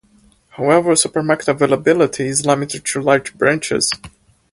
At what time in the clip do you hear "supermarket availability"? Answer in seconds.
0.95-2.25